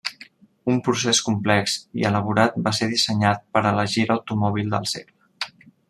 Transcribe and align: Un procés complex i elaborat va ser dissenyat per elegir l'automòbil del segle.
Un 0.71 0.79
procés 0.87 1.19
complex 1.27 1.75
i 2.03 2.07
elaborat 2.11 2.57
va 2.69 2.73
ser 2.79 2.89
dissenyat 2.95 3.47
per 3.59 3.65
elegir 3.75 4.07
l'automòbil 4.11 4.77
del 4.77 4.93
segle. 4.95 5.55